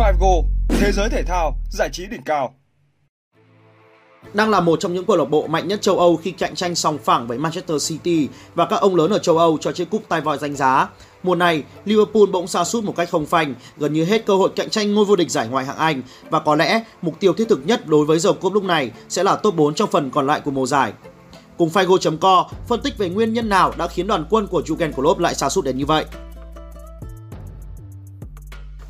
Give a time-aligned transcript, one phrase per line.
[0.00, 2.54] Go, thế giới thể thao, giải trí đỉnh cao.
[4.32, 6.74] Đang là một trong những câu lạc bộ mạnh nhất châu Âu khi cạnh tranh
[6.74, 10.02] song phẳng với Manchester City và các ông lớn ở châu Âu cho chiếc cúp
[10.08, 10.88] tai vòi danh giá.
[11.22, 14.50] Mùa này, Liverpool bỗng sa sút một cách không phanh, gần như hết cơ hội
[14.56, 17.48] cạnh tranh ngôi vô địch giải ngoại hạng Anh và có lẽ mục tiêu thiết
[17.48, 20.26] thực nhất đối với dầu cúp lúc này sẽ là top 4 trong phần còn
[20.26, 20.92] lại của mùa giải.
[21.58, 25.20] Cùng Figo.co phân tích về nguyên nhân nào đã khiến đoàn quân của Jurgen Klopp
[25.20, 26.04] lại sa sút đến như vậy.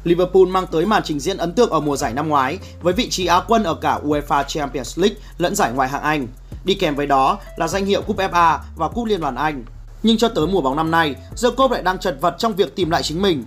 [0.04, 3.10] Liverpool mang tới màn trình diễn ấn tượng ở mùa giải năm ngoái với vị
[3.10, 6.26] trí Á quân ở cả UEFA Champions League lẫn giải ngoại hạng Anh.
[6.64, 9.64] Đi kèm với đó là danh hiệu cúp FA và cúp Liên đoàn Anh.
[10.02, 12.90] Nhưng cho tới mùa bóng năm nay, Jacob lại đang chật vật trong việc tìm
[12.90, 13.44] lại chính mình.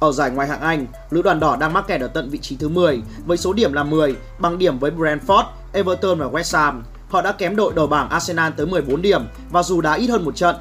[0.00, 2.56] Ở giải ngoại hạng Anh, lữ đoàn đỏ đang mắc kẹt ở tận vị trí
[2.56, 6.84] thứ 10 với số điểm là 10, bằng điểm với Brentford, Everton và West Ham.
[7.08, 10.24] Họ đã kém đội đầu bảng Arsenal tới 14 điểm và dù đá ít hơn
[10.24, 10.56] một trận.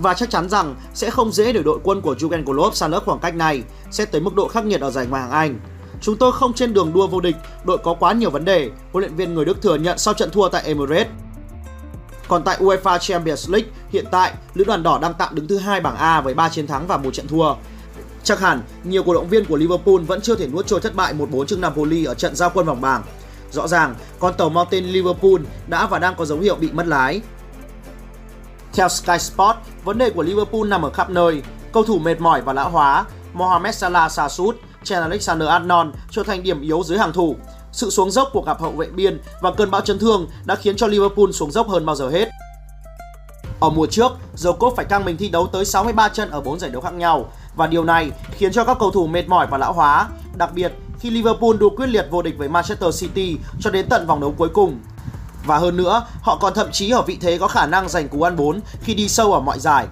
[0.00, 3.02] Và chắc chắn rằng sẽ không dễ để đội quân của Jurgen Klopp san lấp
[3.04, 5.60] khoảng cách này, xét tới mức độ khắc nghiệt ở giải ngoại hạng Anh.
[6.00, 9.04] Chúng tôi không trên đường đua vô địch, đội có quá nhiều vấn đề, huấn
[9.04, 11.06] luyện viên người Đức thừa nhận sau trận thua tại Emirates.
[12.28, 15.80] Còn tại UEFA Champions League, hiện tại, lữ đoàn đỏ đang tạm đứng thứ hai
[15.80, 17.54] bảng A với 3 chiến thắng và một trận thua.
[18.24, 21.14] Chắc hẳn, nhiều cổ động viên của Liverpool vẫn chưa thể nuốt trôi thất bại
[21.14, 23.02] 1-4 trước Napoli ở trận giao quân vòng bảng.
[23.52, 26.86] Rõ ràng, con tàu mang tên Liverpool đã và đang có dấu hiệu bị mất
[26.86, 27.20] lái.
[28.72, 31.42] Theo Sky Sport, vấn đề của Liverpool nằm ở khắp nơi.
[31.72, 36.42] Cầu thủ mệt mỏi và lão hóa, Mohamed Salah sa sút, Trent Alexander-Arnold trở thành
[36.42, 37.36] điểm yếu dưới hàng thủ.
[37.72, 40.76] Sự xuống dốc của cặp hậu vệ biên và cơn bão chấn thương đã khiến
[40.76, 42.28] cho Liverpool xuống dốc hơn bao giờ hết.
[43.60, 46.70] Ở mùa trước, Djokovic phải căng mình thi đấu tới 63 trận ở 4 giải
[46.70, 49.72] đấu khác nhau và điều này khiến cho các cầu thủ mệt mỏi và lão
[49.72, 53.86] hóa, đặc biệt khi Liverpool đua quyết liệt vô địch với Manchester City cho đến
[53.88, 54.80] tận vòng đấu cuối cùng.
[55.44, 58.22] Và hơn nữa, họ còn thậm chí ở vị thế có khả năng giành cú
[58.22, 59.86] ăn 4 khi đi sâu ở mọi giải.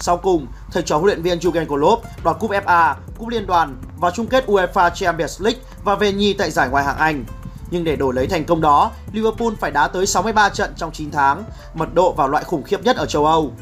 [0.00, 3.76] Sau cùng, thầy trò huấn luyện viên Jurgen Klopp đoạt cúp FA, cúp liên đoàn
[3.96, 7.24] và chung kết UEFA Champions League và về nhì tại giải ngoại hạng Anh.
[7.70, 11.10] Nhưng để đổi lấy thành công đó, Liverpool phải đá tới 63 trận trong 9
[11.10, 11.44] tháng,
[11.74, 13.52] mật độ vào loại khủng khiếp nhất ở châu Âu.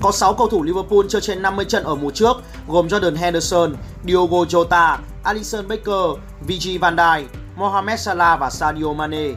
[0.00, 2.36] Có 6 cầu thủ Liverpool chơi trên 50 trận ở mùa trước,
[2.68, 7.24] gồm Jordan Henderson, Diogo Jota, Alisson Becker, Virgil van Dijk,
[7.56, 9.28] Mohamed Salah và Sadio Mane.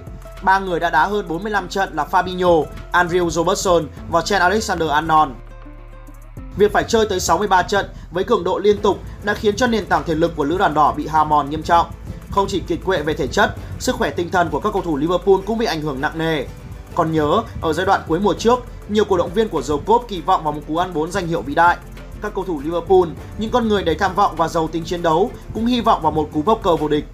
[0.43, 5.29] Ba người đã đá hơn 45 trận là Fabinho, Andrew Robertson và Trent Alexander-Arnold.
[6.57, 9.85] Việc phải chơi tới 63 trận với cường độ liên tục đã khiến cho nền
[9.85, 11.85] tảng thể lực của lữ đoàn đỏ bị hao mòn nghiêm trọng.
[12.31, 14.97] Không chỉ kiệt quệ về thể chất, sức khỏe tinh thần của các cầu thủ
[14.97, 16.45] Liverpool cũng bị ảnh hưởng nặng nề.
[16.95, 20.21] Còn nhớ, ở giai đoạn cuối mùa trước, nhiều cổ động viên của Jacob kỳ
[20.21, 21.77] vọng vào một cú ăn 4 danh hiệu vĩ đại.
[22.21, 23.07] Các cầu thủ Liverpool,
[23.37, 26.11] những con người đầy tham vọng và giàu tính chiến đấu cũng hy vọng vào
[26.11, 27.05] một cú bốc cờ vô địch.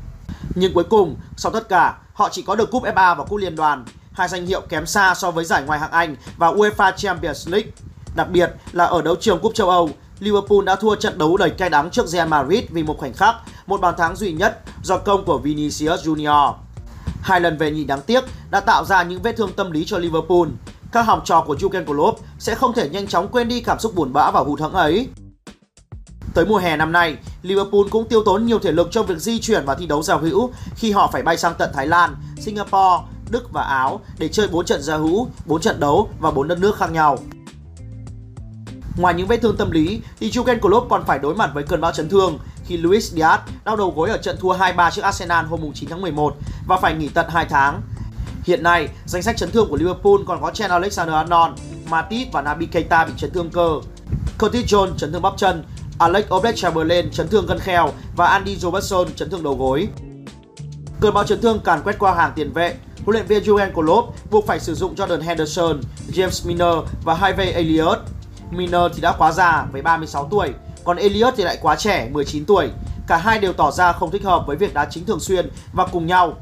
[0.56, 3.56] Nhưng cuối cùng, sau tất cả, họ chỉ có được cúp FA và cúp liên
[3.56, 7.50] đoàn, hai danh hiệu kém xa so với giải ngoại hạng Anh và UEFA Champions
[7.50, 7.72] League.
[8.16, 11.50] Đặc biệt là ở đấu trường cúp châu Âu, Liverpool đã thua trận đấu đầy
[11.50, 13.36] cay đắng trước Real Madrid vì một khoảnh khắc,
[13.68, 16.54] một bàn thắng duy nhất do công của Vinicius Junior.
[17.22, 19.98] Hai lần về nhì đáng tiếc đã tạo ra những vết thương tâm lý cho
[19.98, 20.48] Liverpool.
[20.92, 23.96] Các học trò của Jurgen Klopp sẽ không thể nhanh chóng quên đi cảm xúc
[23.96, 25.08] buồn bã và hụt hẫng ấy.
[26.34, 29.40] Tới mùa hè năm nay, Liverpool cũng tiêu tốn nhiều thể lực trong việc di
[29.40, 33.04] chuyển và thi đấu giao hữu khi họ phải bay sang tận Thái Lan, Singapore,
[33.30, 36.60] Đức và Áo để chơi 4 trận giao hữu, 4 trận đấu và 4 đất
[36.60, 37.18] nước khác nhau.
[38.98, 41.82] Ngoài những vết thương tâm lý, thì Jurgen Klopp còn phải đối mặt với cơn
[41.82, 42.40] bão chấn thương
[42.72, 46.02] khi Luis Diaz đau đầu gối ở trận thua 2-3 trước Arsenal hôm 9 tháng
[46.02, 46.36] 11
[46.68, 47.82] và phải nghỉ tận 2 tháng.
[48.44, 51.54] Hiện nay, danh sách chấn thương của Liverpool còn có Trent Alexander-Arnold,
[51.90, 53.70] Matip và Naby Keita bị chấn thương cơ,
[54.40, 55.64] Curtis Jones chấn thương bắp chân,
[56.00, 59.88] Alex Oxlade-Chamberlain chấn thương gân kheo và Andy Robertson chấn thương đầu gối.
[61.00, 64.32] Cơn bão chấn thương càn quét qua hàng tiền vệ, huấn luyện viên Jurgen Klopp
[64.32, 68.00] buộc phải sử dụng Jordan Henderson, James Milner và Harvey Elliott.
[68.52, 70.50] Milner thì đã quá già với 36 tuổi,
[70.84, 72.70] còn Elliot thì lại quá trẻ 19 tuổi.
[73.08, 75.86] Cả hai đều tỏ ra không thích hợp với việc đá chính thường xuyên và
[75.86, 76.34] cùng nhau.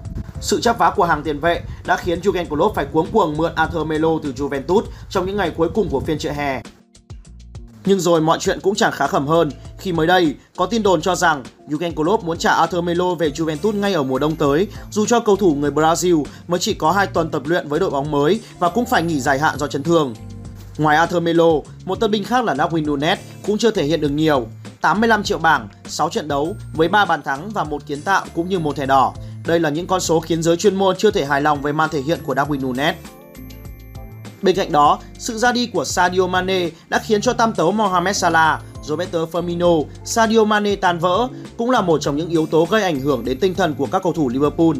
[0.41, 3.55] Sự chấp vá của hàng tiền vệ đã khiến Jurgen Klopp phải cuống cuồng mượn
[3.55, 6.61] Arthur Melo từ Juventus trong những ngày cuối cùng của phiên chợ hè.
[7.85, 11.01] Nhưng rồi mọi chuyện cũng chẳng khá khẩm hơn khi mới đây có tin đồn
[11.01, 14.67] cho rằng Jurgen Klopp muốn trả Arthur Melo về Juventus ngay ở mùa đông tới
[14.91, 17.89] dù cho cầu thủ người Brazil mới chỉ có 2 tuần tập luyện với đội
[17.89, 20.13] bóng mới và cũng phải nghỉ dài hạn do chấn thương.
[20.77, 21.51] Ngoài Arthur Melo,
[21.85, 24.47] một tân binh khác là Darwin Nunes cũng chưa thể hiện được nhiều.
[24.81, 28.49] 85 triệu bảng, 6 trận đấu với 3 bàn thắng và một kiến tạo cũng
[28.49, 29.13] như một thẻ đỏ.
[29.47, 31.89] Đây là những con số khiến giới chuyên môn chưa thể hài lòng về màn
[31.89, 32.95] thể hiện của Darwin Nunes.
[34.41, 38.17] Bên cạnh đó, sự ra đi của Sadio Mane đã khiến cho tam tấu Mohamed
[38.17, 42.83] Salah, Roberto Firmino, Sadio Mane tan vỡ cũng là một trong những yếu tố gây
[42.83, 44.75] ảnh hưởng đến tinh thần của các cầu thủ Liverpool.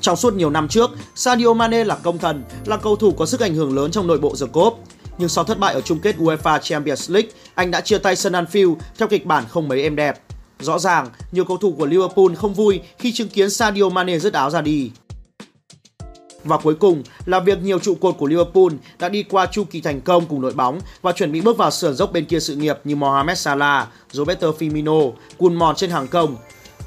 [0.00, 3.40] Trong suốt nhiều năm trước, Sadio Mane là công thần, là cầu thủ có sức
[3.40, 4.78] ảnh hưởng lớn trong nội bộ The Cop.
[5.18, 8.32] Nhưng sau thất bại ở chung kết UEFA Champions League, anh đã chia tay sân
[8.32, 10.20] Anfield theo kịch bản không mấy êm đẹp.
[10.60, 14.32] Rõ ràng, nhiều cầu thủ của Liverpool không vui khi chứng kiến Sadio Mane rứt
[14.32, 14.90] áo ra đi.
[16.44, 19.80] Và cuối cùng là việc nhiều trụ cột của Liverpool đã đi qua chu kỳ
[19.80, 22.56] thành công cùng đội bóng và chuẩn bị bước vào sườn dốc bên kia sự
[22.56, 26.36] nghiệp như Mohamed Salah, Roberto Firmino, cùn mòn trên hàng công.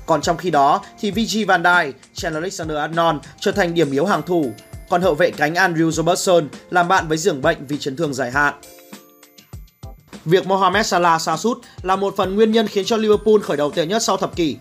[0.06, 4.22] Còn trong khi đó thì Virgil van Dijk, Trent Alexander-Arnold trở thành điểm yếu hàng
[4.22, 4.52] thủ,
[4.90, 8.32] còn hậu vệ cánh Andrew Robertson làm bạn với giường bệnh vì chấn thương dài
[8.32, 8.54] hạn.
[10.26, 13.72] Việc Mohamed Salah sa sút là một phần nguyên nhân khiến cho Liverpool khởi đầu
[13.72, 14.58] tệ nhất sau thập kỷ.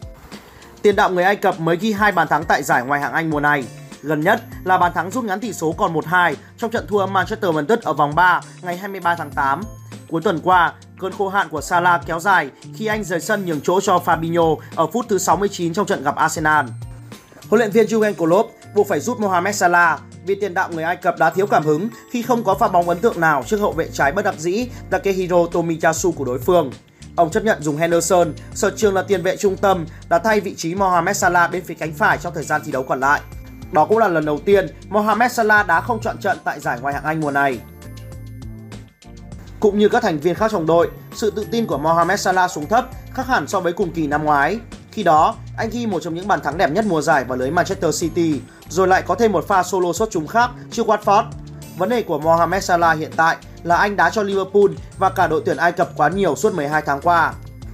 [0.83, 3.31] Tiền đạo người Ai Cập mới ghi hai bàn thắng tại giải ngoại hạng Anh
[3.31, 3.65] mùa này.
[4.03, 7.55] Gần nhất là bàn thắng rút ngắn tỷ số còn 1-2 trong trận thua Manchester
[7.55, 9.63] United ở vòng 3 ngày 23 tháng 8.
[10.09, 13.61] Cuối tuần qua, cơn khô hạn của Salah kéo dài khi anh rời sân nhường
[13.61, 16.67] chỗ cho Fabinho ở phút thứ 69 trong trận gặp Arsenal.
[17.49, 18.46] Huấn luyện viên Jurgen Klopp
[18.77, 21.89] buộc phải rút Mohamed Salah vì tiền đạo người Ai Cập đã thiếu cảm hứng
[22.11, 24.67] khi không có pha bóng ấn tượng nào trước hậu vệ trái bất đắc dĩ
[24.91, 26.71] Takehiro Tomiyasu của đối phương.
[27.17, 30.55] Ông chấp nhận dùng Henderson, sở trường là tiền vệ trung tâm, đã thay vị
[30.55, 33.21] trí Mohamed Salah bên phía cánh phải trong thời gian thi đấu còn lại.
[33.73, 36.95] Đó cũng là lần đầu tiên Mohamed Salah đã không chọn trận tại giải Ngoại
[36.95, 37.59] hạng Anh mùa này.
[39.61, 42.67] Cũng như các thành viên khác trong đội, sự tự tin của Mohamed Salah xuống
[42.67, 44.59] thấp khác hẳn so với cùng kỳ năm ngoái.
[44.93, 47.51] Khi đó, anh ghi một trong những bàn thắng đẹp nhất mùa giải vào lưới
[47.51, 51.25] Manchester City, rồi lại có thêm một pha solo sút trúng khác trước Watford.
[51.79, 55.43] Vấn đề của Mohamed Salah hiện tại là anh đá cho Liverpool và cả đội
[55.45, 57.33] tuyển Ai Cập quá nhiều suốt 12 tháng qua.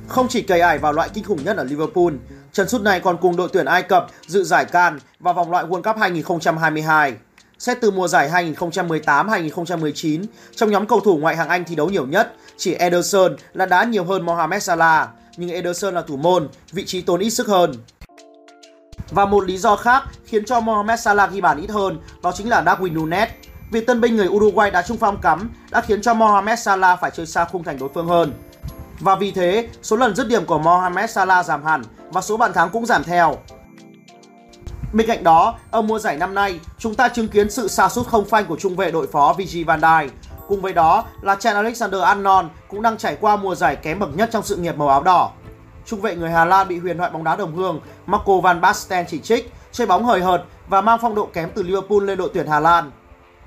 [0.08, 2.12] Không chỉ cầy ải vào loại kinh khủng nhất ở Liverpool,
[2.52, 5.64] chân sút này còn cùng đội tuyển Ai Cập dự giải Can và vòng loại
[5.64, 7.14] World Cup 2022.
[7.58, 10.24] Xét từ mùa giải 2018-2019,
[10.54, 13.84] trong nhóm cầu thủ ngoại hạng Anh thi đấu nhiều nhất, chỉ Ederson là đá
[13.84, 17.72] nhiều hơn Mohamed Salah, nhưng Ederson là thủ môn, vị trí tốn ít sức hơn.
[19.14, 22.48] Và một lý do khác khiến cho Mohamed Salah ghi bàn ít hơn đó chính
[22.48, 23.28] là Darwin Nunes.
[23.70, 27.10] Việc tân binh người Uruguay đá trung phong cắm đã khiến cho Mohamed Salah phải
[27.10, 28.32] chơi xa khung thành đối phương hơn.
[29.00, 32.52] Và vì thế, số lần dứt điểm của Mohamed Salah giảm hẳn và số bàn
[32.52, 33.36] thắng cũng giảm theo.
[34.92, 38.06] Bên cạnh đó, ở mùa giải năm nay, chúng ta chứng kiến sự sa sút
[38.06, 40.08] không phanh của trung vệ đội phó Virgil van Dijk.
[40.48, 44.28] Cùng với đó là Trent Alexander-Arnold cũng đang trải qua mùa giải kém bậc nhất
[44.32, 45.30] trong sự nghiệp màu áo đỏ.
[45.86, 49.06] Trung vệ người Hà Lan bị huyền thoại bóng đá đồng hương Marco van Basten
[49.08, 52.30] chỉ trích, chơi bóng hời hợt và mang phong độ kém từ Liverpool lên đội
[52.34, 52.90] tuyển Hà Lan.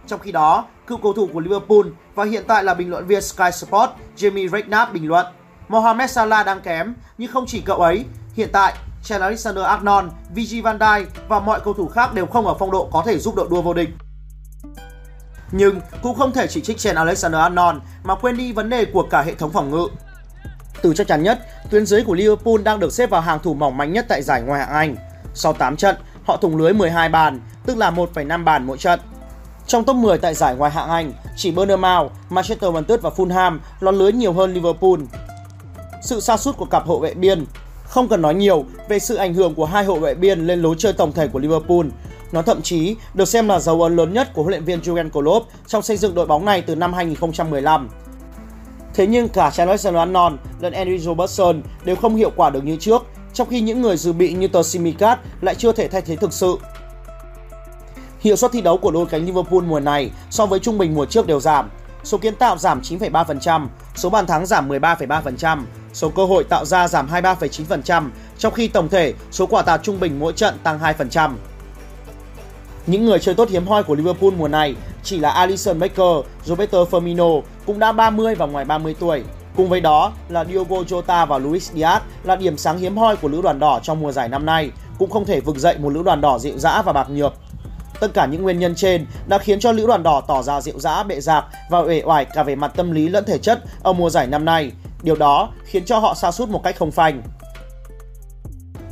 [0.08, 3.22] Trong khi đó, cựu cầu thủ của Liverpool và hiện tại là bình luận viên
[3.22, 5.26] Sky Sport Jamie Redknapp bình luận
[5.68, 8.06] Mohamed Salah đang kém, nhưng không chỉ cậu ấy.
[8.34, 8.74] Hiện tại,
[9.04, 12.90] Trent Alexander-Arnold, Virgil van Dijk và mọi cầu thủ khác đều không ở phong độ
[12.92, 13.90] có thể giúp đội đua vô địch.
[15.52, 19.22] Nhưng cũng không thể chỉ trích Trent Alexander-Arnold mà quên đi vấn đề của cả
[19.22, 19.88] hệ thống phòng ngự.
[20.82, 21.40] Từ chắc chắn nhất,
[21.70, 24.42] tuyến dưới của Liverpool đang được xếp vào hàng thủ mỏng manh nhất tại giải
[24.42, 24.96] Ngoại hạng Anh.
[25.34, 25.96] Sau 8 trận,
[26.26, 29.00] họ thủng lưới 12 bàn, tức là 1,5 bàn mỗi trận.
[29.68, 33.94] Trong top 10 tại giải Ngoại hạng Anh, chỉ Bournemouth, Manchester United và Fulham lọt
[33.94, 35.00] lưới nhiều hơn Liverpool.
[36.02, 37.46] Sự sa sút của cặp hậu vệ biên
[37.84, 40.76] không cần nói nhiều về sự ảnh hưởng của hai hậu vệ biên lên lối
[40.78, 41.86] chơi tổng thể của Liverpool.
[42.32, 45.10] Nó thậm chí được xem là dấu ấn lớn nhất của huấn luyện viên Jurgen
[45.10, 47.90] Klopp trong xây dựng đội bóng này từ năm 2015.
[48.96, 53.06] Thế nhưng cả Trent Alexander-Arnold lẫn andrew Robertson đều không hiệu quả được như trước,
[53.34, 56.34] trong khi những người dự bị như tờ Simicat lại chưa thể thay thế thực
[56.34, 56.58] sự.
[58.20, 61.06] Hiệu suất thi đấu của đôi cánh Liverpool mùa này so với trung bình mùa
[61.06, 61.70] trước đều giảm.
[62.04, 66.88] Số kiến tạo giảm 9,3%, số bàn thắng giảm 13,3%, số cơ hội tạo ra
[66.88, 71.32] giảm 23,9%, trong khi tổng thể số quả tạt trung bình mỗi trận tăng 2%.
[72.88, 76.84] Những người chơi tốt hiếm hoi của Liverpool mùa này chỉ là Alisson Becker, Roberto
[76.84, 79.24] Firmino cũng đã 30 và ngoài 30 tuổi.
[79.56, 83.28] Cùng với đó là Diogo Jota và Luis Diaz là điểm sáng hiếm hoi của
[83.28, 86.04] lữ đoàn đỏ trong mùa giải năm nay, cũng không thể vực dậy một lữ
[86.04, 87.34] đoàn đỏ dịu dã và bạc nhược.
[88.00, 90.80] Tất cả những nguyên nhân trên đã khiến cho lữ đoàn đỏ tỏ ra dịu
[90.80, 93.94] dã, bệ rạc và uể oải cả về mặt tâm lý lẫn thể chất ở
[93.94, 94.72] mùa giải năm nay.
[95.04, 97.22] Điều đó khiến cho họ sa sút một cách không phanh.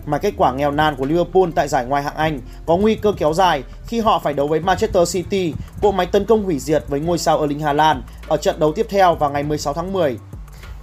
[0.06, 3.14] Mà kết quả nghèo nàn của Liverpool tại giải Ngoại hạng Anh có nguy cơ
[3.18, 6.84] kéo dài khi họ phải đấu với Manchester City, bộ máy tấn công hủy diệt
[6.88, 10.20] với ngôi sao Erling Haaland ở trận đấu tiếp theo vào ngày 16 tháng 10.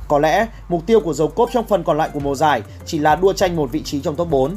[0.08, 2.98] Có lẽ mục tiêu của dấu cốp trong phần còn lại của mùa giải chỉ
[2.98, 4.56] là đua tranh một vị trí trong top 4.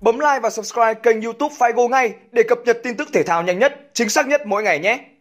[0.00, 3.42] Bấm like và subscribe kênh youtube Figo ngay để cập nhật tin tức thể thao
[3.42, 5.11] nhanh nhất, chính xác nhất mỗi ngày nhé!